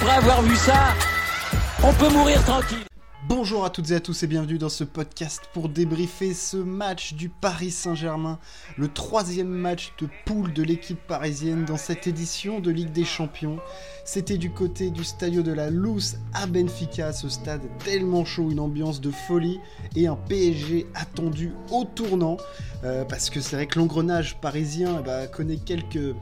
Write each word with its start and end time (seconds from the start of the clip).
après 0.00 0.14
avoir 0.14 0.42
vu 0.42 0.54
ça, 0.54 0.94
on 1.82 1.92
peut 1.94 2.08
mourir 2.10 2.40
tranquille. 2.44 2.84
Bonjour 3.28 3.64
à 3.64 3.70
toutes 3.70 3.90
et 3.90 3.96
à 3.96 4.00
tous 4.00 4.22
et 4.22 4.28
bienvenue 4.28 4.56
dans 4.56 4.68
ce 4.68 4.84
podcast 4.84 5.42
pour 5.52 5.68
débriefer 5.68 6.34
ce 6.34 6.56
match 6.56 7.14
du 7.14 7.28
Paris 7.28 7.72
Saint-Germain, 7.72 8.38
le 8.76 8.86
troisième 8.86 9.48
match 9.48 9.92
de 10.00 10.08
poule 10.24 10.52
de 10.52 10.62
l'équipe 10.62 11.00
parisienne 11.08 11.64
dans 11.64 11.76
cette 11.76 12.06
édition 12.06 12.60
de 12.60 12.70
Ligue 12.70 12.92
des 12.92 13.04
Champions. 13.04 13.58
C'était 14.04 14.38
du 14.38 14.50
côté 14.50 14.90
du 14.90 15.02
Stadio 15.02 15.42
de 15.42 15.52
la 15.52 15.68
Luz 15.68 16.18
à 16.32 16.46
Benfica, 16.46 17.12
ce 17.12 17.28
stade 17.28 17.62
tellement 17.84 18.24
chaud, 18.24 18.52
une 18.52 18.60
ambiance 18.60 19.00
de 19.00 19.10
folie 19.10 19.58
et 19.96 20.06
un 20.06 20.16
PSG 20.16 20.86
attendu 20.94 21.52
au 21.72 21.84
tournant, 21.84 22.36
euh, 22.84 23.04
parce 23.04 23.30
que 23.30 23.40
c'est 23.40 23.56
vrai 23.56 23.66
que 23.66 23.80
l'engrenage 23.80 24.40
parisien 24.40 24.98
eh 25.00 25.02
ben, 25.02 25.26
connaît 25.26 25.58
quelques 25.58 26.14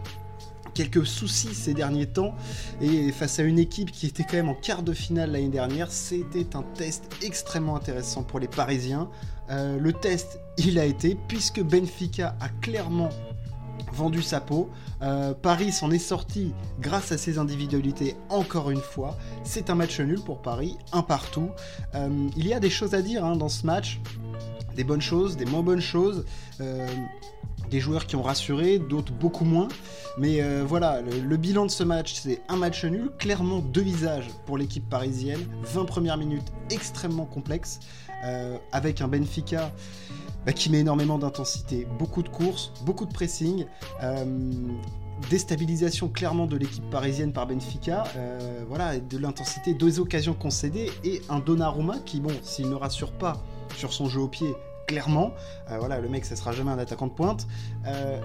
quelques 0.76 1.06
soucis 1.06 1.54
ces 1.54 1.72
derniers 1.72 2.06
temps 2.06 2.34
et 2.82 3.10
face 3.10 3.38
à 3.38 3.42
une 3.42 3.58
équipe 3.58 3.90
qui 3.90 4.06
était 4.06 4.24
quand 4.24 4.36
même 4.36 4.50
en 4.50 4.54
quart 4.54 4.82
de 4.82 4.92
finale 4.92 5.32
l'année 5.32 5.48
dernière, 5.48 5.90
c'était 5.90 6.54
un 6.54 6.62
test 6.62 7.04
extrêmement 7.22 7.76
intéressant 7.76 8.22
pour 8.22 8.40
les 8.40 8.46
Parisiens. 8.46 9.08
Euh, 9.48 9.78
le 9.78 9.92
test, 9.94 10.38
il 10.58 10.78
a 10.78 10.84
été 10.84 11.16
puisque 11.28 11.62
Benfica 11.62 12.36
a 12.40 12.50
clairement 12.60 13.08
vendu 13.90 14.20
sa 14.20 14.40
peau. 14.40 14.68
Euh, 15.00 15.32
Paris 15.32 15.72
s'en 15.72 15.90
est 15.90 15.98
sorti 15.98 16.52
grâce 16.78 17.10
à 17.10 17.16
ses 17.16 17.38
individualités 17.38 18.14
encore 18.28 18.70
une 18.70 18.80
fois. 18.80 19.16
C'est 19.44 19.70
un 19.70 19.76
match 19.76 19.98
nul 19.98 20.20
pour 20.20 20.42
Paris, 20.42 20.76
un 20.92 21.02
partout. 21.02 21.48
Euh, 21.94 22.28
il 22.36 22.46
y 22.46 22.52
a 22.52 22.60
des 22.60 22.70
choses 22.70 22.92
à 22.92 23.00
dire 23.00 23.24
hein, 23.24 23.36
dans 23.36 23.48
ce 23.48 23.64
match, 23.64 23.98
des 24.74 24.84
bonnes 24.84 25.00
choses, 25.00 25.38
des 25.38 25.46
moins 25.46 25.62
bonnes 25.62 25.80
choses 25.80 26.26
des 27.70 27.80
joueurs 27.80 28.06
qui 28.06 28.16
ont 28.16 28.22
rassuré, 28.22 28.78
d'autres 28.78 29.12
beaucoup 29.12 29.44
moins. 29.44 29.68
Mais 30.18 30.40
euh, 30.40 30.64
voilà, 30.66 31.02
le, 31.02 31.36
bilan 31.36 31.66
de 31.66 31.70
ce 31.70 31.84
match, 31.84 32.14
c'est 32.14 32.40
un 32.48 32.56
match 32.56 32.84
nul, 32.84 33.10
clairement 33.18 33.58
deux 33.58 33.82
visages 33.82 34.28
pour 34.46 34.56
l'équipe 34.56 34.88
parisienne, 34.88 35.40
20 35.62 35.84
premières 35.84 36.16
minutes 36.16 36.52
extrêmement 36.70 37.26
complexes, 37.26 37.80
euh, 38.24 38.56
avec 38.72 39.00
un 39.00 39.08
Benfica 39.08 39.72
bah, 40.46 40.52
qui 40.52 40.70
met 40.70 40.80
énormément 40.80 41.18
d'intensité, 41.18 41.86
beaucoup 41.98 42.22
de 42.22 42.28
courses, 42.28 42.72
beaucoup 42.84 43.04
de 43.04 43.12
pressing. 43.12 43.66
Euh, 44.02 44.24
déstabilisation 45.30 46.08
clairement 46.08 46.46
de 46.46 46.56
l'équipe 46.58 46.88
parisienne 46.90 47.32
par 47.32 47.46
Benfica, 47.46 48.04
voilà, 48.68 48.98
de 48.98 49.16
l'intensité, 49.16 49.72
deux 49.72 49.98
occasions 49.98 50.34
concédées 50.34 50.90
et 51.04 51.22
un 51.30 51.38
Donnarumma 51.38 51.96
qui, 52.04 52.20
bon, 52.20 52.34
s'il 52.42 52.68
ne 52.68 52.74
rassure 52.74 53.12
pas 53.12 53.42
sur 53.78 53.94
son 53.94 54.10
jeu 54.10 54.20
au 54.20 54.28
pied, 54.28 54.54
clairement. 54.86 55.34
Euh, 55.70 55.78
voilà, 55.78 56.00
le 56.00 56.08
mec, 56.08 56.24
ça 56.24 56.36
sera 56.36 56.52
jamais 56.52 56.70
un 56.70 56.78
attaquant 56.78 57.06
de 57.06 57.12
pointe. 57.12 57.46
Euh, 57.86 58.20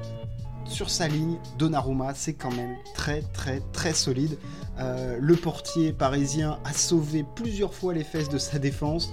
sur 0.65 0.89
sa 0.89 1.07
ligne, 1.07 1.37
Donnarumma, 1.57 2.13
c'est 2.13 2.33
quand 2.33 2.51
même 2.51 2.75
très 2.93 3.21
très 3.33 3.61
très 3.73 3.93
solide. 3.93 4.37
Euh, 4.79 5.17
le 5.19 5.35
portier 5.35 5.91
parisien 5.91 6.59
a 6.63 6.73
sauvé 6.73 7.25
plusieurs 7.35 7.73
fois 7.73 7.93
les 7.93 8.03
fesses 8.03 8.29
de 8.29 8.37
sa 8.37 8.59
défense, 8.59 9.11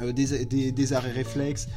des, 0.00 0.92
arrêts 0.92 1.10
réflexes, 1.10 1.68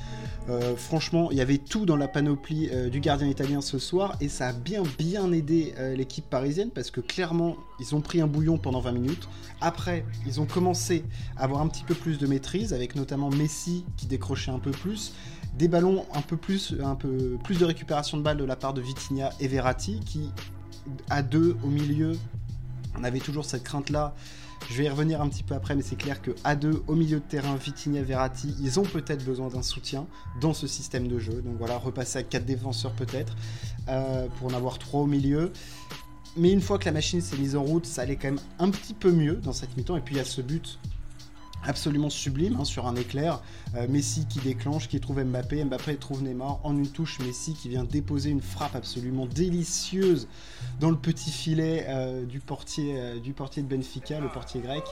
euh, 0.50 0.76
franchement, 0.76 1.30
il 1.32 1.38
y 1.38 1.42
avait 1.42 1.58
tout 1.58 1.86
dans 1.86 1.96
la 1.96 2.10
panoplie 2.10 2.70
euh, 2.74 2.90
du 2.90 3.00
gardien 3.00 3.28
italien 3.28 3.62
ce 3.62 3.80
soir 3.80 4.18
et 4.20 4.28
ça 4.28 4.50
a 4.50 4.54
bien 4.54 4.84
bien 4.98 5.32
aidé 5.32 5.74
euh, 5.78 5.96
l'équipe 5.96 6.30
parisienne 6.30 6.70
parce 6.70 6.92
que 6.92 7.00
clairement, 7.00 7.56
ils 7.80 7.96
ont 7.96 8.02
pris 8.02 8.20
un 8.20 8.28
bouillon 8.28 8.58
pendant 8.58 8.82
20 8.82 8.92
minutes. 8.92 9.30
Après, 9.62 10.06
ils 10.26 10.42
ont 10.42 10.46
commencé 10.46 11.06
à 11.38 11.46
avoir 11.46 11.62
un 11.62 11.68
petit 11.68 11.86
peu 11.86 11.96
plus 11.96 12.18
de 12.18 12.28
maîtrise 12.28 12.74
avec 12.74 12.96
notamment 12.96 13.30
Messi 13.30 13.86
qui 13.96 14.06
décrochait 14.06 14.52
un 14.52 14.60
peu 14.60 14.72
plus, 14.72 15.14
des 15.58 15.70
ballons 15.70 16.06
un 16.14 16.22
peu 16.22 16.36
plus 16.36 16.76
un 16.84 16.96
peu 16.96 17.38
plus 17.44 17.60
de 17.60 17.66
récupération 17.66 18.18
de 18.18 18.24
balles 18.24 18.38
de 18.38 18.44
la 18.44 18.58
part 18.58 18.74
de 18.74 18.82
Vitinha 18.82 19.30
et 19.40 19.48
Verratti 19.48 20.02
qui 20.02 20.30
à 21.10 21.22
deux 21.22 21.56
au 21.64 21.68
milieu, 21.68 22.18
on 23.00 23.06
avait 23.06 23.20
toujours 23.20 23.46
cette 23.46 23.64
crainte 23.64 23.90
là 23.90 24.14
je 24.70 24.78
vais 24.78 24.86
y 24.86 24.90
revenir 24.90 25.22
un 25.22 25.30
petit 25.30 25.44
peu 25.44 25.56
après, 25.56 25.76
mais 25.76 25.82
c'est 25.82 25.96
clair 25.96 26.22
que 26.22 26.32
à 26.44 26.56
deux, 26.56 26.84
au 26.88 26.96
milieu 26.96 27.18
de 27.18 27.24
terrain, 27.24 27.56
Vitinha, 27.56 28.02
Verratti, 28.02 28.56
ils 28.62 28.80
ont 28.80 28.84
peut-être 28.84 29.24
besoin 29.24 29.50
d'un 29.50 29.62
soutien 29.62 30.08
dans 30.42 30.54
ce 30.54 30.68
système 30.68 31.08
de 31.08 31.20
jeu. 31.20 31.42
Donc 31.42 31.56
voilà, 31.58 31.78
repasser 31.78 32.20
à 32.20 32.24
quatre 32.24 32.46
défenseurs 32.46 32.94
peut-être, 32.94 33.36
euh, 33.90 34.28
pour 34.38 34.48
en 34.48 34.54
avoir 34.56 34.80
trois 34.80 35.02
au 35.02 35.06
milieu. 35.06 35.52
Mais 36.36 36.52
une 36.52 36.62
fois 36.62 36.80
que 36.80 36.86
la 36.86 36.92
machine 36.92 37.22
s'est 37.22 37.38
mise 37.38 37.56
en 37.56 37.64
route, 37.64 37.86
ça 37.86 38.02
allait 38.02 38.16
quand 38.16 38.30
même 38.30 38.40
un 38.58 38.70
petit 38.70 38.94
peu 38.94 39.12
mieux 39.12 39.36
dans 39.36 39.54
cette 39.54 39.78
mi-temps. 39.78 39.98
Et 39.98 40.02
puis 40.02 40.16
il 40.16 40.18
y 40.18 40.22
a 40.22 40.26
ce 40.26 40.42
but 40.42 40.80
absolument 41.66 42.10
sublime 42.10 42.58
hein, 42.60 42.66
sur 42.66 42.88
un 42.88 42.96
éclair. 42.96 43.42
Euh, 43.76 43.88
Messi 43.88 44.26
qui 44.28 44.40
déclenche, 44.40 44.88
qui 44.88 45.00
trouve 45.00 45.24
Mbappé, 45.24 45.64
Mbappé 45.66 45.96
trouve 45.98 46.24
Neymar 46.24 46.60
en 46.64 46.78
une 46.78 46.88
touche. 46.88 47.20
Messi 47.20 47.54
qui 47.54 47.70
vient 47.70 47.84
déposer 47.84 48.30
une 48.30 48.42
frappe 48.42 48.76
absolument 48.76 49.26
délicieuse 49.26 50.28
dans 50.80 50.90
le 50.90 50.98
petit 50.98 51.32
filet 51.32 51.86
euh, 51.88 52.26
du, 52.26 52.40
portier, 52.40 52.96
euh, 52.98 53.20
du 53.20 53.34
portier 53.34 53.64
de 53.64 53.68
Benfica, 53.68 54.20
le 54.20 54.30
portier 54.30 54.62
grec. 54.62 54.84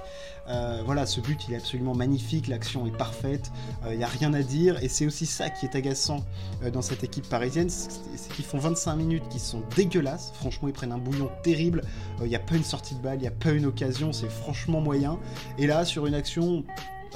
voilà, 0.86 1.06
ce 1.06 1.22
but 1.22 1.40
il 1.48 1.54
est 1.54 1.58
absolument 1.58 1.96
magnifique, 1.96 2.48
l'action 2.48 2.86
est 2.86 2.98
parfaite, 2.98 3.52
il 3.90 3.98
n'y 3.98 4.04
a 4.04 4.08
rien 4.08 4.34
à 4.34 4.42
dire. 4.42 4.82
Et 4.84 4.90
c'est 4.90 5.06
aussi 5.06 5.26
ça 5.26 5.50
qui 5.50 5.66
est 5.66 5.76
agaçant 5.76 6.26
dans 6.74 6.82
cette 6.82 7.04
équipe 7.04 7.28
parisienne, 7.30 7.70
c'est 7.70 8.34
qu'ils 8.34 8.46
font 8.46 8.58
25 8.58 8.96
minutes 8.96 9.24
qui 9.30 9.40
sont 9.40 9.62
dégueulasses. 9.76 10.34
Franchement, 10.36 10.68
ils 10.68 10.74
prennent 10.74 10.92
un 10.92 10.98
bouillon 10.98 11.30
terrible. 11.44 11.84
Il 12.22 12.28
n'y 12.28 12.36
a 12.36 12.40
pas 12.40 12.56
une 12.56 12.64
sortie 12.64 12.96
de 12.96 13.00
balle, 13.00 13.18
il 13.20 13.22
n'y 13.22 13.28
a 13.28 13.32
pas 13.32 13.52
une 13.52 13.66
occasion, 13.66 14.12
c'est 14.12 14.30
franchement 14.30 14.82
moyen. 14.82 15.20
Et 15.58 15.68
là, 15.68 15.86
sur 15.86 16.06
une 16.06 16.14
action 16.14 16.61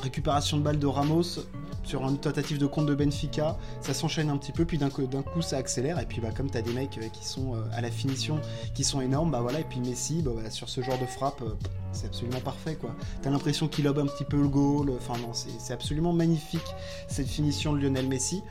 récupération 0.01 0.57
de 0.57 0.63
balle 0.63 0.79
de 0.79 0.88
Ramos 0.88 1.39
sur 1.85 2.07
une 2.07 2.17
tentative 2.17 2.57
de 2.57 2.66
compte 2.66 2.88
de 2.88 2.95
Benfica, 2.95 3.57
ça 3.81 3.94
s'enchaîne 3.94 4.29
un 4.29 4.38
petit 4.38 4.51
peu, 4.51 4.66
puis 4.66 4.78
d'un 4.78 4.89
coup, 4.89 5.41
ça 5.41 5.57
accélère, 5.57 6.00
et 6.00 6.06
puis 6.06 6.19
bah, 6.19 6.29
comme 6.35 6.50
tu 6.50 6.61
des 6.61 6.73
mecs 6.73 6.97
euh, 6.97 7.07
qui 7.09 7.25
sont 7.25 7.56
euh, 7.56 7.59
à 7.73 7.81
la 7.81 7.91
finition, 7.91 8.39
qui 8.73 8.83
sont 8.83 9.01
énormes, 9.01 9.31
bah 9.31 9.41
voilà, 9.41 9.59
et 9.59 9.63
puis 9.63 9.79
Messi, 9.79 10.23
bah, 10.23 10.50
sur 10.50 10.67
ce 10.67 10.81
genre 10.81 10.97
de 10.97 11.06
frappe, 11.06 11.41
euh, 11.41 11.53
c'est 11.91 12.07
absolument 12.07 12.39
parfait 12.39 12.75
quoi. 12.75 12.95
T'as 13.22 13.29
l'impression 13.29 13.67
qu'il 13.67 13.85
lobe 13.85 14.00
un 14.00 14.07
petit 14.07 14.25
peu 14.25 14.41
le 14.41 14.47
goal, 14.47 14.91
enfin 14.97 15.13
non, 15.19 15.31
c'est 15.33 15.73
absolument 15.73 16.12
magnifique 16.12 16.75
cette 17.07 17.27
finition 17.27 17.73
de 17.73 17.79
Lionel 17.79 18.07
Messi. 18.07 18.41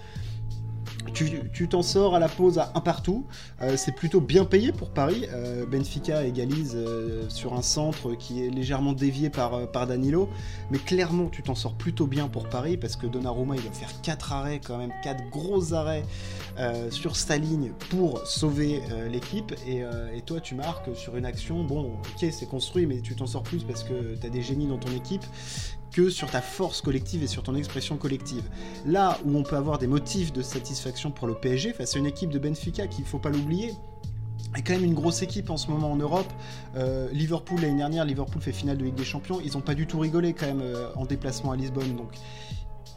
Tu 1.12 1.68
t'en 1.68 1.82
sors 1.82 2.14
à 2.14 2.18
la 2.18 2.28
pause 2.28 2.58
à 2.58 2.72
un 2.74 2.80
partout. 2.80 3.26
Euh, 3.62 3.76
c'est 3.76 3.92
plutôt 3.92 4.20
bien 4.20 4.44
payé 4.44 4.72
pour 4.72 4.90
Paris. 4.90 5.26
Euh, 5.32 5.66
Benfica 5.66 6.24
égalise 6.24 6.72
euh, 6.74 7.28
sur 7.28 7.54
un 7.54 7.62
centre 7.62 8.14
qui 8.14 8.44
est 8.44 8.50
légèrement 8.50 8.92
dévié 8.92 9.30
par, 9.30 9.70
par 9.70 9.86
Danilo. 9.86 10.28
Mais 10.70 10.78
clairement, 10.78 11.28
tu 11.28 11.42
t'en 11.42 11.54
sors 11.54 11.74
plutôt 11.74 12.06
bien 12.06 12.28
pour 12.28 12.48
Paris 12.48 12.76
parce 12.76 12.96
que 12.96 13.06
Donnarumma, 13.06 13.56
il 13.56 13.62
va 13.62 13.70
faire 13.70 14.00
4 14.02 14.32
arrêts, 14.32 14.60
quand 14.64 14.78
même 14.78 14.92
4 15.02 15.30
gros 15.30 15.74
arrêts 15.74 16.04
sur 16.90 17.16
sa 17.16 17.36
ligne 17.36 17.72
pour 17.90 18.26
sauver 18.26 18.80
l'équipe. 19.10 19.54
Et, 19.66 19.80
et, 19.80 20.20
toi, 20.24 20.40
tu 20.40 20.54
marques 20.54 20.94
sur 20.94 21.16
une 21.16 21.26
action. 21.26 21.64
Bon, 21.64 21.94
ok, 21.94 22.28
c'est 22.30 22.46
construit, 22.48 22.86
mais 22.86 23.00
tu 23.00 23.14
t'en 23.14 23.26
sors 23.26 23.42
plus 23.42 23.64
parce 23.64 23.82
que 23.82 24.16
tu 24.16 24.26
as 24.26 24.30
des 24.30 24.42
génies 24.42 24.66
dans 24.66 24.78
ton 24.78 24.92
équipe 24.92 25.24
que 25.94 26.10
sur 26.10 26.28
ta 26.28 26.40
force 26.40 26.80
collective 26.80 27.22
et 27.22 27.28
sur 27.28 27.44
ton 27.44 27.54
expression 27.54 27.96
collective. 27.96 28.42
Là 28.84 29.16
où 29.24 29.36
on 29.36 29.44
peut 29.44 29.56
avoir 29.56 29.78
des 29.78 29.86
motifs 29.86 30.32
de 30.32 30.42
satisfaction 30.42 31.12
pour 31.12 31.28
le 31.28 31.34
PSG 31.34 31.72
face 31.72 31.94
à 31.94 32.00
une 32.00 32.06
équipe 32.06 32.30
de 32.30 32.38
Benfica 32.40 32.88
qui, 32.88 33.02
il 33.02 33.06
faut 33.06 33.20
pas 33.20 33.30
l'oublier, 33.30 33.72
est 34.56 34.62
quand 34.62 34.74
même 34.74 34.84
une 34.84 34.94
grosse 34.94 35.22
équipe 35.22 35.50
en 35.50 35.56
ce 35.56 35.70
moment 35.70 35.92
en 35.92 35.96
Europe. 35.96 36.30
Euh, 36.76 37.08
Liverpool 37.12 37.60
l'année 37.60 37.78
dernière, 37.78 38.04
Liverpool 38.04 38.42
fait 38.42 38.52
finale 38.52 38.76
de 38.76 38.84
Ligue 38.84 38.96
des 38.96 39.04
Champions, 39.04 39.40
ils 39.44 39.52
n'ont 39.52 39.60
pas 39.60 39.74
du 39.74 39.86
tout 39.86 40.00
rigolé 40.00 40.32
quand 40.32 40.46
même 40.46 40.62
euh, 40.62 40.88
en 40.96 41.06
déplacement 41.06 41.52
à 41.52 41.56
Lisbonne. 41.56 41.96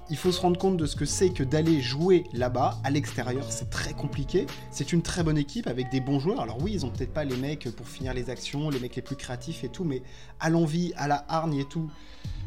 Il 0.09 0.17
faut 0.17 0.31
se 0.31 0.39
rendre 0.39 0.57
compte 0.57 0.77
de 0.77 0.85
ce 0.85 0.95
que 0.95 1.05
c'est 1.05 1.29
que 1.29 1.43
d'aller 1.43 1.81
jouer 1.81 2.23
là-bas, 2.33 2.79
à 2.83 2.91
l'extérieur, 2.91 3.45
c'est 3.51 3.69
très 3.69 3.93
compliqué. 3.93 4.45
C'est 4.71 4.93
une 4.93 5.01
très 5.01 5.23
bonne 5.23 5.37
équipe 5.37 5.67
avec 5.67 5.89
des 5.89 5.99
bons 5.99 6.19
joueurs. 6.19 6.41
Alors 6.41 6.61
oui, 6.61 6.71
ils 6.73 6.85
ont 6.85 6.89
peut-être 6.89 7.13
pas 7.13 7.23
les 7.23 7.35
mecs 7.35 7.69
pour 7.71 7.87
finir 7.87 8.13
les 8.13 8.29
actions, 8.29 8.69
les 8.69 8.79
mecs 8.79 8.95
les 8.95 9.01
plus 9.01 9.15
créatifs 9.15 9.63
et 9.63 9.69
tout, 9.69 9.83
mais 9.83 10.01
à 10.39 10.49
l'envie, 10.49 10.93
à 10.95 11.07
la 11.07 11.25
hargne 11.27 11.55
et 11.55 11.65
tout, 11.65 11.89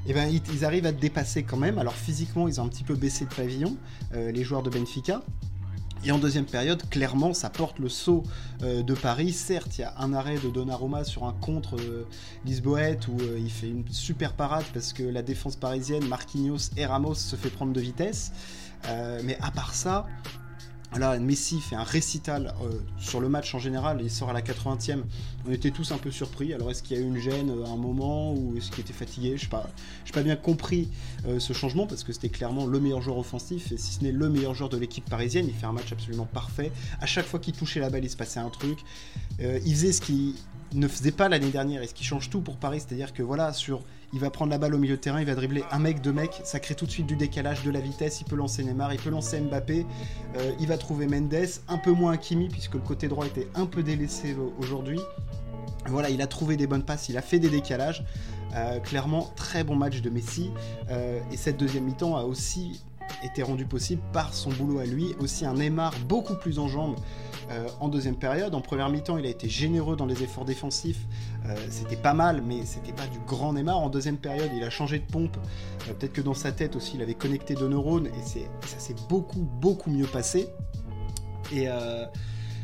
eh 0.06 0.14
ben, 0.14 0.30
ils, 0.52 0.64
arrivent 0.64 0.86
à 0.86 0.92
te 0.92 1.00
dépasser 1.00 1.42
quand 1.42 1.58
même. 1.58 1.78
Alors 1.78 1.94
physiquement, 1.94 2.48
ils 2.48 2.60
ont 2.60 2.64
un 2.64 2.68
petit 2.68 2.84
peu 2.84 2.94
baissé 2.94 3.26
de 3.26 3.34
pavillon, 3.34 3.76
euh, 4.14 4.32
les 4.32 4.44
joueurs 4.44 4.62
de 4.62 4.70
Benfica. 4.70 5.22
Et 6.04 6.12
en 6.12 6.18
deuxième 6.18 6.46
période, 6.46 6.82
clairement, 6.88 7.34
ça 7.34 7.50
porte 7.50 7.78
le 7.78 7.90
saut 7.90 8.22
euh, 8.62 8.82
de 8.82 8.94
Paris. 8.94 9.32
Certes, 9.32 9.76
il 9.78 9.82
y 9.82 9.84
a 9.84 9.94
un 9.98 10.14
arrêt 10.14 10.38
de 10.38 10.48
Donnarumma 10.48 11.04
sur 11.04 11.24
un 11.24 11.32
contre 11.32 11.76
euh, 11.76 12.06
Lisboète 12.46 13.06
où 13.08 13.18
il 13.36 13.50
fait 13.50 13.68
une 13.68 13.86
super 13.90 14.32
parade 14.32 14.64
parce 14.72 14.92
que 14.92 15.02
la 15.02 15.22
défense 15.22 15.56
parisienne, 15.56 16.06
Marquinhos 16.06 16.70
et 16.76 16.86
Ramos 16.86 17.14
se 17.14 17.36
fait 17.36 17.50
prendre 17.50 17.72
de 17.72 17.80
vitesse. 17.80 18.32
mais 19.24 19.36
à 19.42 19.50
part 19.50 19.74
ça, 19.74 20.06
Là, 20.98 21.18
Messi 21.20 21.60
fait 21.60 21.76
un 21.76 21.84
récital 21.84 22.52
euh, 22.62 22.72
sur 22.98 23.20
le 23.20 23.28
match 23.28 23.54
en 23.54 23.60
général, 23.60 24.00
il 24.02 24.10
sort 24.10 24.30
à 24.30 24.32
la 24.32 24.42
80e. 24.42 25.02
On 25.46 25.52
était 25.52 25.70
tous 25.70 25.92
un 25.92 25.98
peu 25.98 26.10
surpris. 26.10 26.52
Alors, 26.52 26.70
est-ce 26.70 26.82
qu'il 26.82 26.96
y 26.96 27.00
a 27.00 27.02
eu 27.02 27.06
une 27.06 27.18
gêne 27.18 27.50
euh, 27.50 27.64
à 27.64 27.68
un 27.68 27.76
moment 27.76 28.34
ou 28.34 28.56
est-ce 28.56 28.72
qu'il 28.72 28.80
était 28.80 28.92
fatigué? 28.92 29.36
Je 29.36 29.44
n'ai 29.44 30.12
pas, 30.12 30.22
bien 30.22 30.34
compris 30.34 30.88
euh, 31.26 31.38
ce 31.38 31.52
changement 31.52 31.86
parce 31.86 32.02
que 32.02 32.12
c'était 32.12 32.28
clairement 32.28 32.66
le 32.66 32.80
meilleur 32.80 33.02
joueur 33.02 33.18
offensif 33.18 33.70
et 33.70 33.76
si 33.76 33.92
ce 33.92 34.02
n'est 34.02 34.10
le 34.10 34.28
meilleur 34.28 34.54
joueur 34.54 34.68
de 34.68 34.76
l'équipe 34.76 35.08
parisienne, 35.08 35.46
il 35.48 35.54
fait 35.54 35.66
un 35.66 35.72
match 35.72 35.92
absolument 35.92 36.26
parfait. 36.26 36.72
À 37.00 37.06
chaque 37.06 37.26
fois 37.26 37.38
qu'il 37.38 37.54
touchait 37.54 37.80
la 37.80 37.88
balle, 37.88 38.04
il 38.04 38.10
se 38.10 38.16
passait 38.16 38.40
un 38.40 38.50
truc. 38.50 38.80
il 39.38 39.72
faisait 39.72 39.92
ce 39.92 40.00
qu'il 40.00 40.34
ne 40.72 40.88
faisait 40.88 41.12
pas 41.12 41.28
l'année 41.28 41.50
dernière 41.50 41.82
et 41.82 41.86
ce 41.86 41.94
qui 41.94 42.04
change 42.04 42.30
tout 42.30 42.40
pour 42.40 42.56
Paris, 42.56 42.80
c'est-à-dire 42.80 43.12
que 43.12 43.22
voilà, 43.22 43.52
sur 43.52 43.82
il 44.12 44.18
va 44.18 44.30
prendre 44.30 44.50
la 44.50 44.58
balle 44.58 44.74
au 44.74 44.78
milieu 44.78 44.96
de 44.96 45.00
terrain, 45.00 45.20
il 45.20 45.26
va 45.26 45.34
dribbler 45.34 45.62
un 45.70 45.78
mec, 45.78 46.00
deux 46.00 46.12
mecs, 46.12 46.40
ça 46.44 46.58
crée 46.58 46.74
tout 46.74 46.86
de 46.86 46.90
suite 46.90 47.06
du 47.06 47.16
décalage, 47.16 47.62
de 47.62 47.70
la 47.70 47.80
vitesse, 47.80 48.20
il 48.20 48.24
peut 48.24 48.36
lancer 48.36 48.64
Neymar, 48.64 48.92
il 48.92 48.98
peut 48.98 49.10
lancer 49.10 49.40
Mbappé, 49.40 49.86
euh, 50.36 50.52
il 50.58 50.66
va 50.66 50.78
trouver 50.78 51.06
Mendes, 51.06 51.46
un 51.68 51.78
peu 51.78 51.92
moins 51.92 52.12
Hakimi 52.12 52.48
puisque 52.48 52.74
le 52.74 52.80
côté 52.80 53.06
droit 53.06 53.26
était 53.26 53.46
un 53.54 53.66
peu 53.66 53.82
délaissé 53.82 54.36
aujourd'hui. 54.58 55.00
Voilà, 55.86 56.10
il 56.10 56.20
a 56.22 56.26
trouvé 56.26 56.56
des 56.56 56.66
bonnes 56.66 56.82
passes, 56.82 57.08
il 57.08 57.16
a 57.16 57.22
fait 57.22 57.38
des 57.38 57.48
décalages. 57.48 58.04
clairement, 58.84 59.32
très 59.36 59.64
bon 59.64 59.76
match 59.76 60.02
de 60.02 60.10
Messi. 60.10 60.50
et 60.90 61.36
cette 61.36 61.56
deuxième 61.56 61.84
mi-temps 61.84 62.16
a 62.16 62.24
aussi 62.24 62.82
été 63.24 63.42
rendu 63.42 63.64
possible 63.64 64.02
par 64.12 64.34
son 64.34 64.50
boulot 64.50 64.78
à 64.80 64.84
lui. 64.84 65.14
Aussi 65.20 65.46
un 65.46 65.54
Neymar 65.54 65.94
beaucoup 66.06 66.34
plus 66.34 66.58
en 66.58 66.68
jambes 66.68 66.96
euh, 67.50 67.68
en 67.80 67.88
deuxième 67.88 68.16
période. 68.16 68.54
En 68.54 68.60
première 68.60 68.88
mi-temps, 68.88 69.18
il 69.18 69.26
a 69.26 69.28
été 69.28 69.48
généreux 69.48 69.96
dans 69.96 70.06
les 70.06 70.22
efforts 70.22 70.44
défensifs. 70.44 71.06
Euh, 71.46 71.56
c'était 71.68 71.96
pas 71.96 72.14
mal, 72.14 72.42
mais 72.42 72.64
c'était 72.64 72.92
pas 72.92 73.06
du 73.06 73.18
grand 73.26 73.52
Neymar. 73.52 73.78
En 73.78 73.88
deuxième 73.88 74.18
période, 74.18 74.50
il 74.54 74.62
a 74.62 74.70
changé 74.70 75.00
de 75.00 75.10
pompe. 75.10 75.36
Euh, 75.88 75.94
peut-être 75.94 76.12
que 76.12 76.20
dans 76.20 76.34
sa 76.34 76.52
tête 76.52 76.76
aussi, 76.76 76.92
il 76.94 77.02
avait 77.02 77.14
connecté 77.14 77.54
deux 77.54 77.68
neurones 77.68 78.06
et 78.06 78.40
ça 78.66 78.78
s'est 78.78 78.94
beaucoup, 79.08 79.40
beaucoup 79.40 79.90
mieux 79.90 80.06
passé. 80.06 80.48
Et 81.52 81.66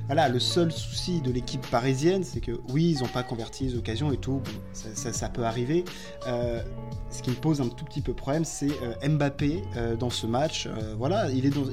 voilà, 0.06 0.28
le 0.28 0.38
seul 0.38 0.70
souci 0.70 1.20
de 1.20 1.32
l'équipe 1.32 1.66
parisienne, 1.68 2.22
c'est 2.22 2.40
que 2.40 2.52
oui, 2.70 2.94
ils 2.96 3.02
n'ont 3.02 3.08
pas 3.08 3.24
converti 3.24 3.64
les 3.64 3.74
occasions 3.76 4.12
et 4.12 4.16
tout, 4.16 4.40
ça, 4.72 5.28
peut 5.28 5.44
arriver. 5.44 5.84
Euh, 6.28 6.62
ce 7.10 7.22
qui 7.22 7.30
me 7.30 7.34
pose 7.34 7.60
un 7.60 7.68
tout 7.68 7.84
petit 7.84 8.00
peu 8.00 8.14
problème, 8.14 8.44
c'est 8.44 8.70
euh, 8.82 9.08
Mbappé 9.08 9.62
euh, 9.76 9.96
dans 9.96 10.10
ce 10.10 10.26
match. 10.26 10.68
voilà, 10.96 11.28
il 11.30 11.44
est 11.44 11.50
dans, 11.50 11.64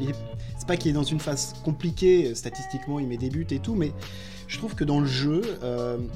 c'est 0.58 0.68
pas 0.68 0.78
qu'il 0.78 0.90
est 0.90 0.96
dans 0.96 1.04
une 1.04 1.20
phase 1.20 1.54
compliquée, 1.64 2.34
statistiquement, 2.34 3.00
il 3.00 3.08
met 3.08 3.18
des 3.18 3.30
buts 3.30 3.48
et 3.52 3.60
tout, 3.60 3.76
mais 3.76 3.92
je 4.48 4.58
trouve 4.58 4.74
que 4.74 4.84
dans 4.84 5.00
le 5.00 5.08
jeu, 5.08 5.42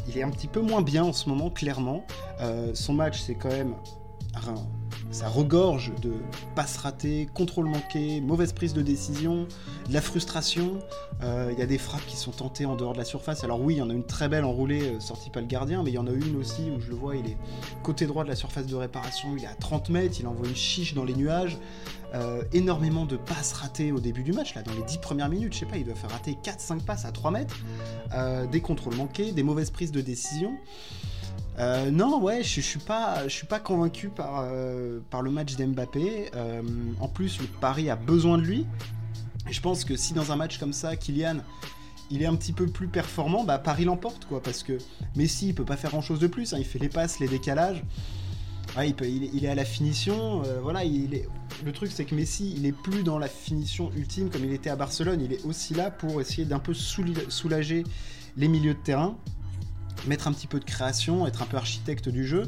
il 0.08 0.18
est 0.18 0.24
un 0.24 0.32
petit 0.32 0.48
peu 0.48 0.62
moins 0.62 0.82
bien 0.82 1.04
en 1.04 1.14
ce 1.14 1.30
moment, 1.30 1.52
clairement. 1.52 2.04
son 2.74 2.94
match, 2.94 3.22
c'est 3.22 3.36
quand 3.36 3.50
même 3.50 3.76
ça 5.12 5.30
regorge 5.30 5.94
de 6.02 6.14
passes 6.56 6.78
ratées, 6.78 7.28
contrôle 7.34 7.68
manqué, 7.68 8.20
mauvaise 8.22 8.52
prise 8.52 8.74
de 8.74 8.82
décision, 8.82 9.48
de 9.88 9.94
la 9.94 10.02
frustration. 10.02 10.80
Euh, 11.24 11.50
il 11.54 11.60
y 11.60 11.62
a 11.62 11.66
des 11.66 11.78
frappes 11.78 12.06
qui 12.08 12.18
sont 12.18 12.32
tentées 12.32 12.66
en 12.66 12.76
dehors 12.76 12.94
de 12.94 12.98
la 12.98 13.06
surface. 13.06 13.44
Alors 13.44 13.62
oui, 13.62 13.76
il 13.76 13.78
y 13.78 13.82
en 13.82 13.90
a 13.90 13.94
une 13.94 14.06
très 14.06 14.28
belle 14.28 14.44
enroulée 14.44 14.96
euh, 14.96 15.00
sortie 15.00 15.30
pas 15.30 15.40
le 15.40 15.48
gardien, 15.48 15.82
mais 15.84 15.92
il 15.92 15.96
y 15.96 15.98
en 15.98 16.08
a 16.08 16.12
une 16.12 16.36
aussi 16.36 16.70
où 16.76 16.82
je 16.82 16.90
le 16.90 16.96
vois, 16.96 17.16
il 17.16 17.26
est 17.26 17.38
côté 17.84 18.06
droit 18.06 18.24
de 18.24 18.30
la 18.30 18.36
surface 18.36 18.66
de 18.66 18.76
réparation, 18.76 19.30
il 19.38 19.44
est 19.44 19.48
à 19.48 19.56
30 19.56 19.90
mètres, 19.90 20.18
il 20.20 20.28
envoie 20.28 20.48
une 20.48 20.56
chiche 20.56 20.94
dans 20.94 21.06
les 21.06 21.16
nuages. 21.16 21.58
Euh, 22.14 22.42
énormément 22.54 23.06
de 23.06 23.18
passes 23.18 23.52
ratées 23.52 23.92
au 23.92 24.00
début 24.00 24.24
du 24.24 24.32
match, 24.32 24.56
là, 24.56 24.64
dans 24.64 24.74
les 24.74 24.84
10 24.84 25.00
premières 25.00 25.28
minutes, 25.28 25.54
je 25.54 25.60
sais 25.60 25.66
pas, 25.66 25.76
il 25.76 25.84
doit 25.84 25.94
faire 25.94 26.10
rater 26.10 26.38
4-5 26.42 26.80
passes 26.82 27.04
à 27.04 27.12
3 27.12 27.32
mètres, 27.32 27.58
des 28.50 28.62
contrôles 28.62 28.96
manqués, 28.96 29.34
des 29.34 29.44
mauvaises 29.44 29.72
prises 29.72 29.92
de 29.92 30.00
décision. 30.00 30.54
Euh, 31.60 31.90
non, 31.90 32.22
ouais, 32.22 32.44
je, 32.44 32.62
suis 32.62 32.80
pas, 32.80 33.28
je 33.28 33.34
suis 33.34 33.48
pas 33.48 33.60
convaincu 33.60 34.10
par, 34.10 34.42
euh, 34.44 35.00
par 35.10 35.22
le 35.22 35.32
match 35.32 35.56
d'Mbappé. 35.56 36.30
Euh, 36.36 36.62
en 37.00 37.08
plus, 37.08 37.40
Paris 37.60 37.90
a 37.90 37.96
besoin 37.96 38.38
de 38.38 38.44
lui. 38.44 38.66
je 39.50 39.60
pense 39.60 39.84
que 39.84 39.96
si 39.96 40.14
dans 40.14 40.32
un 40.32 40.36
match 40.36 40.60
comme 40.60 40.74
ça, 40.74 40.96
Kylian, 40.96 41.38
il 42.12 42.22
est 42.22 42.28
un 42.28 42.36
petit 42.36 42.54
peu 42.54 42.68
plus 42.68 42.88
performant, 42.88 43.44
bah 43.44 43.58
Paris 43.58 43.86
l'emporte, 43.86 44.26
quoi. 44.26 44.42
Parce 44.42 44.62
que 44.62 44.78
Messi, 45.16 45.50
il 45.50 45.56
peut 45.56 45.66
pas 45.66 45.78
faire 45.78 45.90
grand 45.90 46.02
chose 46.02 46.20
de 46.20 46.28
plus. 46.28 46.54
Hein. 46.54 46.58
il 46.60 46.66
fait 46.66 46.80
les 46.80 46.90
passes, 46.90 47.20
les 47.20 47.28
décalages. 47.28 47.84
il, 48.78 49.44
est 49.44 49.50
à 49.50 49.56
la 49.56 49.66
finition. 49.66 50.44
voilà, 50.62 50.84
le 50.84 51.72
truc, 51.72 51.92
c'est 51.92 52.06
que 52.06 52.14
Messi, 52.14 52.54
il 52.56 52.68
est 52.68 52.72
plus 52.72 53.02
dans 53.02 53.18
la 53.18 53.28
finition 53.28 53.92
ultime 53.98 54.30
comme 54.30 54.46
il 54.46 54.54
était 54.54 54.70
à 54.70 54.76
Barcelone. 54.76 55.22
Il 55.22 55.34
est 55.34 55.44
aussi 55.44 55.74
là 55.74 55.90
pour 55.90 56.22
essayer 56.22 56.46
d'un 56.46 56.60
peu 56.60 56.76
soulager 56.76 57.84
les 58.38 58.48
milieux 58.48 58.76
de 58.76 58.80
terrain 58.80 59.18
mettre 60.06 60.28
un 60.28 60.34
petit 60.34 60.48
peu 60.48 60.60
de 60.60 60.66
création, 60.66 61.26
être 61.28 61.42
un 61.42 61.46
peu 61.46 61.58
architecte 61.58 62.10
du 62.10 62.26
jeu. 62.26 62.44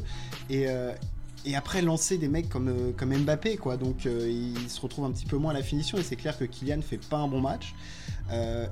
Et, 0.50 0.68
euh, 0.68 0.94
et 1.46 1.56
après 1.56 1.82
lancer 1.82 2.18
des 2.18 2.28
mecs 2.28 2.50
comme, 2.50 2.68
euh, 2.68 2.92
comme 2.96 3.16
Mbappé, 3.16 3.58
quoi. 3.58 3.78
Donc 3.78 4.06
euh, 4.06 4.30
il 4.30 4.70
se 4.70 4.80
retrouve 4.82 5.06
un 5.06 5.12
petit 5.12 5.26
peu 5.26 5.38
moins 5.38 5.52
à 5.52 5.54
la 5.54 5.64
finition. 5.64 5.98
Et 5.98 6.04
c'est 6.04 6.16
clair 6.16 6.38
que 6.38 6.46
Kylian 6.46 6.82
fait 6.82 6.98
pas 6.98 7.18
un 7.18 7.28
bon 7.28 7.42
match. 7.42 7.74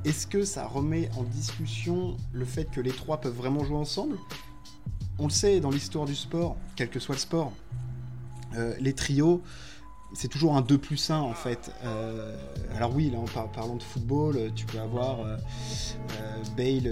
Est-ce 0.05 0.27
que 0.27 0.45
ça 0.45 0.67
remet 0.67 1.09
en 1.17 1.23
discussion 1.23 2.15
le 2.31 2.45
fait 2.45 2.69
que 2.69 2.79
les 2.79 2.91
trois 2.91 3.19
peuvent 3.19 3.33
vraiment 3.33 3.63
jouer 3.63 3.77
ensemble? 3.77 4.15
On 5.17 5.23
le 5.23 5.31
sait, 5.31 5.59
dans 5.59 5.71
l'histoire 5.71 6.05
du 6.05 6.15
sport, 6.15 6.57
quel 6.75 6.91
que 6.91 6.99
soit 6.99 7.15
le 7.15 7.19
sport, 7.19 7.51
les 8.79 8.93
trios, 8.93 9.41
c'est 10.13 10.27
toujours 10.27 10.55
un 10.55 10.61
2 10.61 10.77
plus 10.77 11.09
1 11.09 11.19
en 11.19 11.33
fait. 11.33 11.71
Euh, 11.83 12.35
alors 12.75 12.95
oui, 12.95 13.11
là 13.11 13.19
en 13.19 13.47
parlant 13.47 13.75
de 13.75 13.83
football, 13.83 14.37
euh, 14.37 14.49
tu 14.55 14.65
peux 14.65 14.79
avoir 14.79 15.19
euh, 15.21 15.37
Bale, 16.55 16.89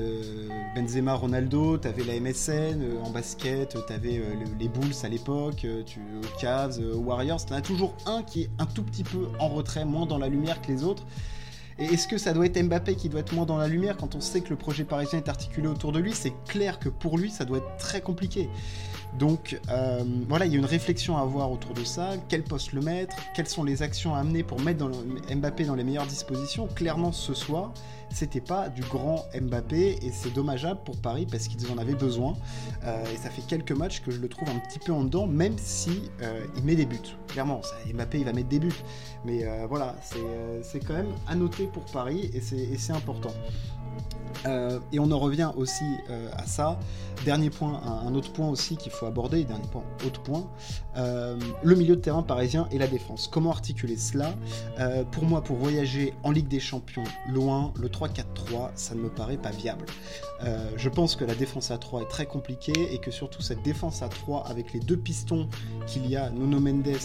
Benzema, 0.75 1.13
Ronaldo, 1.13 1.77
tu 1.77 1.87
avais 1.87 2.03
la 2.03 2.19
MSN, 2.19 2.97
en 3.03 3.09
basket, 3.09 3.69
tu 3.69 4.09
les 4.59 4.67
Bulls 4.67 4.93
à 5.03 5.09
l'époque, 5.09 5.65
tu 5.85 5.99
Cavs, 6.39 6.79
Warriors, 6.95 7.45
tu 7.45 7.53
as 7.53 7.61
toujours 7.61 7.95
un 8.05 8.23
qui 8.23 8.43
est 8.43 8.49
un 8.59 8.65
tout 8.65 8.83
petit 8.83 9.03
peu 9.03 9.27
en 9.39 9.47
retrait, 9.47 9.85
moins 9.85 10.05
dans 10.05 10.17
la 10.17 10.27
lumière 10.27 10.61
que 10.61 10.67
les 10.67 10.83
autres. 10.83 11.03
Et 11.77 11.85
est-ce 11.85 12.07
que 12.07 12.17
ça 12.17 12.31
doit 12.31 12.45
être 12.45 12.61
Mbappé 12.61 12.95
qui 12.95 13.09
doit 13.09 13.19
être 13.19 13.33
moins 13.33 13.45
dans 13.45 13.57
la 13.57 13.67
lumière 13.67 13.97
quand 13.97 14.15
on 14.15 14.21
sait 14.21 14.39
que 14.39 14.49
le 14.49 14.55
projet 14.55 14.85
parisien 14.85 15.19
est 15.19 15.27
articulé 15.27 15.67
autour 15.67 15.91
de 15.91 15.99
lui? 15.99 16.13
C'est 16.13 16.33
clair 16.47 16.79
que 16.79 16.87
pour 16.87 17.17
lui, 17.17 17.29
ça 17.29 17.43
doit 17.43 17.57
être 17.57 17.77
très 17.77 17.99
compliqué. 17.99 18.49
Donc 19.19 19.59
euh, 19.69 20.03
voilà, 20.27 20.45
il 20.45 20.51
y 20.51 20.55
a 20.55 20.59
une 20.59 20.65
réflexion 20.65 21.17
à 21.17 21.21
avoir 21.21 21.51
autour 21.51 21.73
de 21.73 21.83
ça. 21.83 22.11
Quel 22.27 22.43
poste 22.43 22.73
le 22.73 22.81
mettre? 22.81 23.15
Quelles 23.33 23.47
sont 23.47 23.63
les 23.63 23.81
actions 23.81 24.13
à 24.13 24.19
amener 24.19 24.43
pour 24.43 24.59
mettre 24.61 24.89
Mbappé 25.33 25.65
dans 25.65 25.75
les 25.75 25.83
meilleures 25.83 26.05
dispositions? 26.05 26.67
Clairement, 26.67 27.11
ce 27.11 27.33
soir, 27.33 27.73
c'était 28.09 28.41
pas 28.41 28.69
du 28.69 28.81
grand 28.81 29.25
Mbappé 29.33 29.99
et 30.01 30.11
c'est 30.11 30.33
dommageable 30.33 30.79
pour 30.83 30.97
Paris 30.97 31.27
parce 31.29 31.47
qu'ils 31.47 31.71
en 31.71 31.77
avaient 31.77 31.95
besoin. 31.95 32.35
Euh, 32.83 33.03
et 33.13 33.17
ça 33.17 33.29
fait 33.29 33.41
quelques 33.47 33.71
matchs 33.71 34.01
que 34.01 34.11
je 34.11 34.19
le 34.19 34.27
trouve 34.27 34.49
un 34.49 34.59
petit 34.59 34.79
peu 34.79 34.91
en 34.91 35.03
dedans, 35.03 35.27
même 35.27 35.57
si 35.57 36.09
euh, 36.21 36.45
il 36.57 36.63
met 36.63 36.75
des 36.75 36.85
buts. 36.85 36.99
Clairement, 37.27 37.61
Mbappé 37.93 38.19
il 38.19 38.25
va 38.25 38.33
mettre 38.33 38.49
des 38.49 38.59
buts. 38.59 38.83
Mais 39.23 39.45
voilà, 39.67 39.95
c'est 40.61 40.79
quand 40.85 40.93
même 40.93 41.13
à 41.27 41.35
noter 41.35 41.65
pour 41.65 41.83
Paris 41.85 42.29
et 42.33 42.41
c'est 42.41 42.93
important. 42.93 43.33
Euh, 44.45 44.79
et 44.91 44.99
on 44.99 45.11
en 45.11 45.19
revient 45.19 45.51
aussi 45.55 45.83
euh, 46.09 46.29
à 46.33 46.45
ça. 46.45 46.79
Dernier 47.23 47.49
point, 47.49 47.81
un, 47.81 48.13
autre 48.13 48.31
point 48.31 48.49
aussi 48.49 48.75
qu'il 48.77 48.91
faut 48.91 49.05
aborder, 49.05 49.45
dernier 49.45 49.67
point, 49.71 49.83
autre 50.05 50.21
point, 50.21 50.47
euh, 50.97 51.39
le 51.63 51.75
milieu 51.75 51.95
de 51.95 52.01
terrain 52.01 52.21
parisien 52.21 52.67
et 52.71 52.77
la 52.77 52.87
défense. 52.87 53.27
Comment 53.27 53.51
articuler 53.51 53.97
cela? 53.97 54.35
Pour 55.11 55.23
moi, 55.23 55.41
pour 55.41 55.55
voyager 55.55 56.13
en 56.23 56.31
Ligue 56.31 56.47
des 56.47 56.59
Champions 56.59 57.05
loin, 57.29 57.73
le 57.79 57.87
3-4-3, 57.87 58.71
ça 58.75 58.95
ne 58.95 58.99
me 58.99 59.09
paraît 59.09 59.37
pas 59.37 59.49
viable. 59.49 59.85
je 60.75 60.89
pense 60.89 61.15
que 61.15 61.23
la 61.23 61.35
défense 61.35 61.71
à 61.71 61.77
3 61.77 62.01
est 62.01 62.09
très 62.09 62.25
compliquée 62.25 62.93
et 62.93 62.97
que 62.99 63.11
surtout 63.11 63.41
cette 63.41 63.63
défense 63.63 64.01
à 64.01 64.09
3 64.09 64.45
avec 64.47 64.73
les 64.73 64.79
deux 64.81 64.97
pistons 64.97 65.47
qu'il 65.87 66.05
y 66.07 66.15
a, 66.17 66.29
Nuno 66.29 66.59
Mendes, 66.59 66.97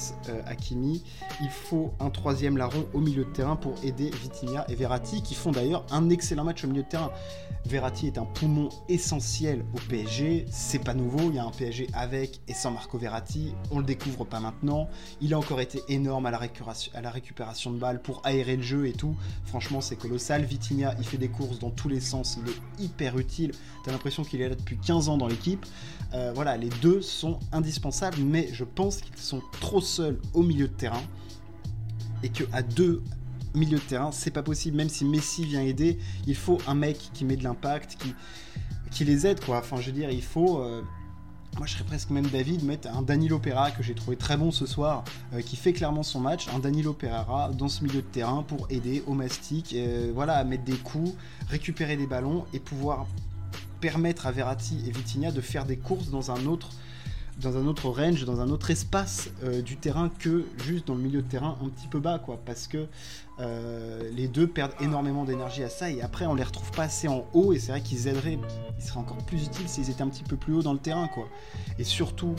Hakimi, 0.46 1.04
il 1.40 1.50
faut 1.50 1.92
un 2.00 2.10
troisième 2.10 2.56
larron 2.56 2.86
au 2.92 2.98
milieu 2.98 3.24
de 3.24 3.30
terrain 3.30 3.56
pour 3.56 3.74
aider 3.84 4.10
Vitinha 4.10 4.66
et 4.68 4.74
Verratti 4.74 5.22
qui 5.22 5.34
font 5.34 5.52
d'ailleurs 5.52 5.84
un 5.90 6.10
excellent 6.10 6.44
match 6.44 6.64
au 6.64 6.68
milieu 6.68 6.79
terrain. 6.84 7.10
Verratti 7.66 8.06
est 8.06 8.18
un 8.18 8.24
poumon 8.24 8.70
essentiel 8.88 9.64
au 9.74 9.78
PSG, 9.88 10.46
c'est 10.50 10.82
pas 10.82 10.94
nouveau, 10.94 11.28
il 11.28 11.36
y 11.36 11.38
a 11.38 11.44
un 11.44 11.50
PSG 11.50 11.88
avec 11.92 12.40
et 12.48 12.54
sans 12.54 12.70
Marco 12.70 12.96
Verratti, 12.96 13.54
on 13.70 13.78
le 13.78 13.84
découvre 13.84 14.24
pas 14.24 14.40
maintenant, 14.40 14.88
il 15.20 15.34
a 15.34 15.38
encore 15.38 15.60
été 15.60 15.82
énorme 15.88 16.26
à 16.26 16.30
la, 16.30 16.38
récupération, 16.38 17.70
de 17.70 17.78
balles 17.78 18.00
pour 18.00 18.22
aérer 18.24 18.56
le 18.56 18.62
jeu 18.62 18.86
et 18.86 18.92
tout, 18.92 19.14
franchement 19.44 19.82
c'est 19.82 19.96
colossal, 19.96 20.42
Vitinha 20.42 20.94
il 20.98 21.04
fait 21.04 21.18
des 21.18 21.28
courses 21.28 21.58
dans 21.58 21.70
tous 21.70 21.88
les 21.88 22.00
sens, 22.00 22.38
il 22.42 22.50
est 22.50 22.84
hyper 22.84 23.18
utile, 23.18 23.52
t'as 23.84 23.92
l'impression 23.92 24.24
qu'il 24.24 24.40
est 24.40 24.48
là 24.48 24.54
depuis 24.54 24.78
15 24.78 25.10
ans 25.10 25.18
dans 25.18 25.28
l'équipe, 25.28 25.66
euh, 26.14 26.32
voilà, 26.34 26.56
les 26.56 26.70
deux 26.80 27.02
sont 27.02 27.38
indispensables, 27.52 28.18
mais 28.18 28.48
je 28.52 28.64
pense 28.64 29.02
qu'ils 29.02 29.18
sont 29.18 29.42
trop 29.60 29.82
seuls 29.82 30.18
au 30.32 30.42
milieu 30.42 30.66
de 30.66 30.72
terrain, 30.72 31.02
et 32.22 32.30
que 32.30 32.44
à 32.52 32.62
deux 32.62 33.02
milieu 33.54 33.78
de 33.78 33.82
terrain, 33.82 34.12
c'est 34.12 34.30
pas 34.30 34.42
possible. 34.42 34.76
Même 34.76 34.88
si 34.88 35.04
Messi 35.04 35.44
vient 35.44 35.62
aider, 35.62 35.98
il 36.26 36.36
faut 36.36 36.58
un 36.66 36.74
mec 36.74 37.10
qui 37.12 37.24
met 37.24 37.36
de 37.36 37.44
l'impact, 37.44 37.96
qui, 37.98 38.14
qui 38.90 39.04
les 39.04 39.26
aide, 39.26 39.44
quoi. 39.44 39.58
Enfin, 39.58 39.76
je 39.80 39.86
veux 39.86 39.92
dire, 39.92 40.10
il 40.10 40.22
faut. 40.22 40.58
Euh, 40.58 40.82
moi, 41.56 41.66
je 41.66 41.74
serais 41.74 41.84
presque 41.84 42.10
même 42.10 42.26
David 42.26 42.64
mettre 42.64 42.88
un 42.88 43.02
Danilo 43.02 43.38
Pereira 43.38 43.70
que 43.72 43.82
j'ai 43.82 43.94
trouvé 43.94 44.16
très 44.16 44.36
bon 44.36 44.50
ce 44.50 44.66
soir, 44.66 45.04
euh, 45.34 45.40
qui 45.40 45.56
fait 45.56 45.72
clairement 45.72 46.02
son 46.02 46.20
match, 46.20 46.46
un 46.54 46.60
Danilo 46.60 46.92
Pereira 46.92 47.50
dans 47.50 47.68
ce 47.68 47.82
milieu 47.82 48.02
de 48.02 48.06
terrain 48.06 48.42
pour 48.42 48.66
aider 48.70 49.02
au 49.06 49.14
mastic, 49.14 49.74
euh, 49.74 50.12
voilà, 50.14 50.34
à 50.34 50.44
mettre 50.44 50.64
des 50.64 50.76
coups, 50.76 51.12
récupérer 51.48 51.96
des 51.96 52.06
ballons 52.06 52.46
et 52.52 52.60
pouvoir 52.60 53.06
permettre 53.80 54.26
à 54.26 54.32
Verratti 54.32 54.82
et 54.86 54.90
Vitinha 54.90 55.32
de 55.32 55.40
faire 55.40 55.64
des 55.64 55.76
courses 55.76 56.10
dans 56.10 56.30
un 56.30 56.46
autre 56.46 56.70
dans 57.40 57.56
un 57.56 57.66
autre 57.66 57.88
range, 57.88 58.24
dans 58.24 58.40
un 58.40 58.50
autre 58.50 58.70
espace 58.70 59.30
euh, 59.42 59.62
du 59.62 59.76
terrain 59.76 60.10
que 60.18 60.44
juste 60.64 60.86
dans 60.86 60.94
le 60.94 61.00
milieu 61.00 61.22
de 61.22 61.26
terrain 61.26 61.56
un 61.62 61.68
petit 61.68 61.88
peu 61.88 61.98
bas, 61.98 62.18
quoi. 62.18 62.38
Parce 62.44 62.66
que 62.66 62.86
euh, 63.40 64.10
les 64.14 64.28
deux 64.28 64.46
perdent 64.46 64.74
énormément 64.80 65.24
d'énergie 65.24 65.62
à 65.62 65.70
ça 65.70 65.90
et 65.90 66.02
après 66.02 66.26
on 66.26 66.34
les 66.34 66.42
retrouve 66.42 66.70
pas 66.72 66.84
assez 66.84 67.08
en 67.08 67.24
haut 67.32 67.52
et 67.52 67.58
c'est 67.58 67.72
vrai 67.72 67.80
qu'ils 67.80 68.08
aideraient, 68.08 68.38
ils 68.78 68.84
seraient 68.84 69.00
encore 69.00 69.16
plus 69.24 69.44
utiles 69.46 69.68
s'ils 69.68 69.88
étaient 69.90 70.02
un 70.02 70.08
petit 70.08 70.24
peu 70.24 70.36
plus 70.36 70.54
haut 70.54 70.62
dans 70.62 70.74
le 70.74 70.78
terrain, 70.78 71.08
quoi. 71.08 71.28
Et 71.78 71.84
surtout, 71.84 72.34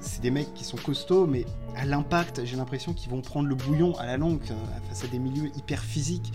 c'est 0.00 0.20
des 0.20 0.30
mecs 0.30 0.54
qui 0.54 0.64
sont 0.64 0.76
costauds, 0.76 1.26
mais 1.26 1.44
à 1.76 1.84
l'impact, 1.84 2.44
j'ai 2.44 2.56
l'impression 2.56 2.92
qu'ils 2.92 3.10
vont 3.10 3.20
prendre 3.20 3.48
le 3.48 3.54
bouillon 3.54 3.96
à 3.98 4.06
la 4.06 4.16
longue 4.16 4.40
euh, 4.50 4.54
face 4.88 5.04
à 5.04 5.08
des 5.08 5.18
milieux 5.18 5.50
hyper 5.56 5.82
physiques. 5.82 6.32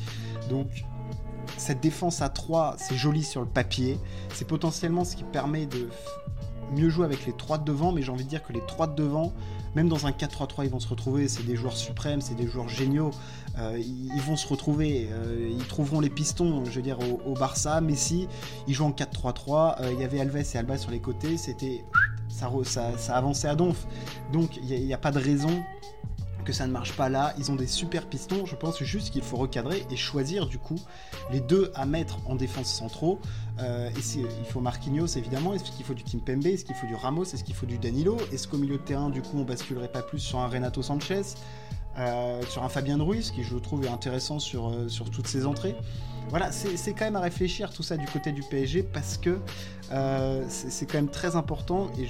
Donc 0.50 0.68
cette 1.58 1.80
défense 1.80 2.22
à 2.22 2.30
3, 2.30 2.76
c'est 2.78 2.96
joli 2.96 3.24
sur 3.24 3.42
le 3.42 3.48
papier. 3.48 4.00
C'est 4.34 4.48
potentiellement 4.48 5.06
ce 5.06 5.16
qui 5.16 5.24
permet 5.24 5.66
de 5.66 5.88
mieux 6.74 6.90
jouer 6.90 7.06
avec 7.06 7.26
les 7.26 7.34
trois 7.34 7.58
de 7.58 7.64
devant, 7.64 7.92
mais 7.92 8.02
j'ai 8.02 8.12
envie 8.12 8.24
de 8.24 8.30
dire 8.30 8.44
que 8.44 8.54
les 8.54 8.66
trois 8.66 8.88
de 8.88 8.96
devant, 8.96 9.34
même 9.76 9.90
dans 9.90 10.06
un 10.06 10.12
4-3-3, 10.12 10.66
ils 10.66 10.70
vont 10.70 10.80
se 10.80 10.88
retrouver. 10.88 11.28
C'est 11.28 11.44
des 11.44 11.56
joueurs 11.56 11.76
suprêmes, 11.76 12.22
c'est 12.22 12.36
des 12.36 12.48
joueurs 12.48 12.70
géniaux. 12.70 13.12
Euh, 13.58 13.80
ils, 13.80 14.22
vont 14.22 14.36
se 14.36 14.48
retrouver. 14.48 15.10
Euh, 15.12 15.50
ils 15.52 15.66
trouveront 15.66 16.00
les 16.00 16.10
pistons, 16.10 16.64
je 16.66 16.72
veux 16.72 16.82
dire, 16.82 16.98
au, 17.26 17.34
Barça. 17.34 17.82
Messi, 17.82 18.28
ils 18.68 18.74
jouent 18.74 18.86
en 18.86 18.92
4-3-3. 18.92 19.94
il 19.94 20.00
y 20.00 20.04
avait 20.04 20.20
Alves 20.20 20.38
et 20.38 20.58
Alba 20.58 20.78
sur 20.78 20.92
les 20.92 21.00
côtés. 21.00 21.38
C'était 21.38 21.84
ça, 22.30 22.50
ça, 22.98 23.16
avançait 23.16 23.48
à 23.48 23.56
donf. 23.56 23.88
Donc 24.32 24.58
il 24.58 24.86
n'y 24.86 24.94
a, 24.94 24.98
pas 24.98 25.12
de 25.12 25.20
raison 25.20 25.64
que 26.44 26.54
ça 26.54 26.68
ne 26.68 26.72
marche 26.72 26.94
pas 26.94 27.10
là. 27.10 27.34
Ils 27.38 27.52
ont 27.52 27.56
des 27.56 27.68
super 27.68 28.08
pistons. 28.08 28.46
Je 28.46 28.56
pense 28.56 28.82
juste 28.84 29.12
qu'il 29.12 29.22
faut 29.22 29.38
recadrer 29.38 29.86
et 29.90 29.96
choisir 29.96 30.48
du 30.48 30.58
coup 30.58 30.80
les 31.32 31.40
deux 31.40 31.72
à 31.76 31.86
mettre 31.86 32.18
en 32.26 32.36
défense 32.36 32.72
centraux. 32.72 33.20
Euh, 33.60 33.90
et 33.90 34.20
il 34.20 34.46
faut 34.46 34.60
Marquinhos 34.60 35.08
évidemment. 35.18 35.54
Est-ce 35.54 35.72
qu'il 35.72 35.86
faut 35.86 35.94
du 35.94 36.04
Kimpembe? 36.04 36.46
Est-ce 36.46 36.66
qu'il 36.66 36.76
faut 36.76 36.88
du 36.88 36.96
Ramos? 36.96 37.24
Est-ce 37.24 37.44
qu'il 37.44 37.56
faut 37.56 37.66
du 37.66 37.78
Danilo? 37.78 38.18
Est-ce 38.32 38.48
qu'au 38.48 38.58
milieu 38.58 38.78
de 38.78 38.84
terrain 38.84 39.10
du 39.10 39.22
coup 39.22 39.38
on 39.38 39.44
basculerait 39.44 39.92
pas 39.92 40.02
plus 40.02 40.20
sur 40.20 40.40
un 40.40 40.48
Renato 40.48 40.82
Sanchez? 40.82 41.22
Euh, 41.98 42.42
sur 42.50 42.64
un 42.64 42.70
Fabien 42.70 43.02
Ruiz 43.02 43.32
qui 43.32 43.44
je 43.44 43.56
trouve 43.58 43.86
est 43.86 43.90
intéressant 43.90 44.40
sur, 44.40 44.70
euh, 44.70 44.88
toutes 45.12 45.28
ses 45.28 45.46
entrées. 45.46 45.76
Voilà, 46.30 46.52
c'est 46.52 46.94
quand 46.94 47.06
même 47.06 47.18
à 47.18 47.20
réfléchir 47.20 47.70
tout 47.72 47.84
ça 47.84 47.98
du 47.98 48.06
côté 48.06 48.32
du 48.32 48.42
PSG 48.44 48.82
parce 48.82 49.18
que 49.18 49.40
c'est 50.48 50.86
quand 50.86 50.98
même 50.98 51.10
très 51.10 51.36
important 51.36 51.92
et 52.00 52.08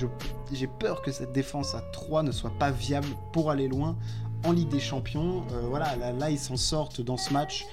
j'ai 0.54 0.68
peur 0.68 1.02
que 1.02 1.12
cette 1.12 1.34
défense 1.34 1.74
à 1.74 1.82
3 1.92 2.22
ne 2.24 2.32
soit 2.32 2.54
pas 2.58 2.70
viable 2.70 3.08
pour 3.34 3.50
aller 3.50 3.68
loin 3.68 3.98
en 4.44 4.52
Ligue 4.52 4.70
des 4.70 4.80
Champions. 4.80 5.44
Euh, 5.52 5.62
voilà, 5.70 5.96
là, 5.96 6.30
ils 6.30 6.40
s'en 6.40 6.58
sortent 6.58 7.02
dans 7.02 7.18
ce 7.18 7.34
match 7.34 7.66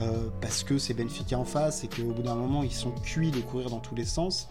euh, 0.00 0.28
parce 0.40 0.64
que 0.64 0.78
c'est 0.78 0.94
Benfica 0.94 1.38
en 1.38 1.44
face 1.44 1.84
et 1.84 1.88
qu'au 1.88 2.12
bout 2.12 2.22
d'un 2.22 2.34
moment 2.34 2.62
ils 2.62 2.72
sont 2.72 2.90
cuits 2.90 3.30
de 3.30 3.40
courir 3.40 3.70
dans 3.70 3.78
tous 3.80 3.94
les 3.94 4.04
sens. 4.04 4.48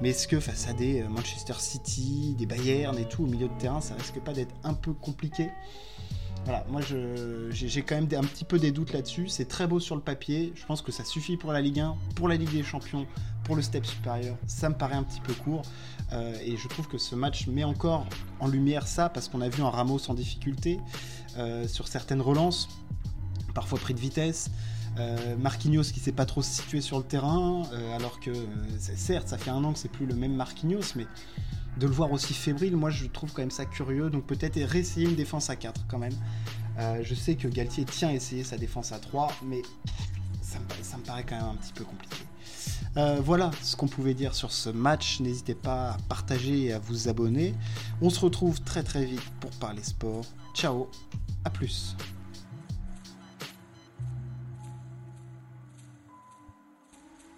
Mais 0.00 0.10
est-ce 0.10 0.26
que 0.26 0.40
face 0.40 0.68
à 0.68 0.72
des 0.72 1.02
euh, 1.02 1.08
Manchester 1.08 1.54
City, 1.58 2.34
des 2.38 2.46
Bayern 2.46 2.96
et 2.98 3.04
tout 3.04 3.24
au 3.24 3.26
milieu 3.26 3.48
de 3.48 3.58
terrain, 3.58 3.80
ça 3.80 3.94
risque 3.94 4.20
pas 4.20 4.32
d'être 4.32 4.54
un 4.64 4.74
peu 4.74 4.92
compliqué? 4.92 5.50
Voilà, 6.48 6.64
moi 6.70 6.80
j'ai 6.80 7.82
quand 7.82 7.94
même 7.94 8.08
un 8.10 8.26
petit 8.26 8.46
peu 8.46 8.58
des 8.58 8.72
doutes 8.72 8.94
là-dessus. 8.94 9.28
C'est 9.28 9.44
très 9.44 9.66
beau 9.66 9.80
sur 9.80 9.94
le 9.94 10.00
papier. 10.00 10.54
Je 10.54 10.64
pense 10.64 10.80
que 10.80 10.90
ça 10.90 11.04
suffit 11.04 11.36
pour 11.36 11.52
la 11.52 11.60
Ligue 11.60 11.80
1, 11.80 11.94
pour 12.14 12.26
la 12.26 12.36
Ligue 12.36 12.50
des 12.50 12.62
Champions, 12.62 13.06
pour 13.44 13.54
le 13.54 13.60
step 13.60 13.84
supérieur. 13.84 14.34
Ça 14.46 14.70
me 14.70 14.74
paraît 14.74 14.94
un 14.94 15.02
petit 15.02 15.20
peu 15.20 15.34
court. 15.34 15.60
Euh, 16.14 16.34
et 16.42 16.56
je 16.56 16.66
trouve 16.66 16.88
que 16.88 16.96
ce 16.96 17.14
match 17.14 17.48
met 17.48 17.64
encore 17.64 18.06
en 18.40 18.48
lumière 18.48 18.86
ça 18.86 19.10
parce 19.10 19.28
qu'on 19.28 19.42
a 19.42 19.50
vu 19.50 19.62
un 19.62 19.68
Ramos 19.68 20.00
en 20.08 20.14
difficulté 20.14 20.80
euh, 21.36 21.68
sur 21.68 21.86
certaines 21.86 22.22
relances, 22.22 22.70
parfois 23.54 23.78
pris 23.78 23.92
de 23.92 24.00
vitesse. 24.00 24.50
Euh, 24.98 25.36
Marquinhos 25.36 25.92
qui 25.92 26.00
sait 26.00 26.12
pas 26.12 26.24
trop 26.24 26.40
se 26.40 26.50
situer 26.50 26.80
sur 26.80 26.96
le 26.96 27.04
terrain, 27.04 27.64
alors 27.94 28.20
que 28.20 28.32
certes 28.78 29.28
ça 29.28 29.36
fait 29.36 29.50
un 29.50 29.62
an 29.64 29.74
que 29.74 29.78
c'est 29.78 29.92
plus 29.92 30.06
le 30.06 30.14
même 30.14 30.34
Marquinhos, 30.34 30.94
mais 30.96 31.06
de 31.78 31.86
le 31.86 31.92
voir 31.92 32.12
aussi 32.12 32.34
fébrile, 32.34 32.76
moi 32.76 32.90
je 32.90 33.06
trouve 33.06 33.32
quand 33.32 33.42
même 33.42 33.50
ça 33.50 33.64
curieux. 33.64 34.10
Donc 34.10 34.24
peut-être 34.24 34.60
réessayer 34.60 35.06
une 35.06 35.14
défense 35.14 35.50
à 35.50 35.56
4 35.56 35.86
quand 35.88 35.98
même. 35.98 36.14
Euh, 36.78 37.00
je 37.02 37.14
sais 37.14 37.34
que 37.34 37.48
Galtier 37.48 37.84
tient 37.84 38.08
à 38.08 38.12
essayer 38.12 38.44
sa 38.44 38.56
défense 38.56 38.92
à 38.92 38.98
3, 38.98 39.32
mais 39.44 39.62
ça 40.42 40.58
me, 40.58 41.04
paraît 41.04 41.24
quand 41.28 41.36
même 41.36 41.46
un 41.46 41.56
petit 41.56 41.72
peu 41.72 41.84
compliqué. 41.84 42.16
Euh, 42.96 43.20
voilà 43.22 43.50
ce 43.62 43.76
qu'on 43.76 43.86
pouvait 43.86 44.14
dire 44.14 44.34
sur 44.34 44.50
ce 44.50 44.70
match. 44.70 45.20
N'hésitez 45.20 45.54
pas 45.54 45.90
à 45.90 45.96
partager 46.08 46.64
et 46.64 46.72
à 46.72 46.78
vous 46.78 47.08
abonner. 47.08 47.54
On 48.00 48.10
se 48.10 48.20
retrouve 48.20 48.60
très 48.62 48.82
très 48.82 49.04
vite 49.04 49.22
pour 49.40 49.50
parler 49.52 49.82
sport. 49.82 50.24
Ciao, 50.54 50.88
à 51.44 51.50
plus. 51.50 51.96